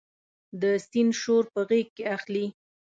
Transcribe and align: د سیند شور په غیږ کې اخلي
د 0.61 0.63
سیند 0.87 1.13
شور 1.21 1.43
په 1.53 1.61
غیږ 1.69 1.87
کې 1.95 2.03
اخلي 2.15 2.45